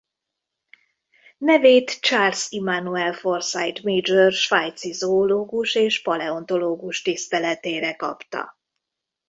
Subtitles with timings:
[1.37, 8.59] Nevét Charles Immanuel Forsyth Major svájci zoológus és paleontológus tiszteletére kapta.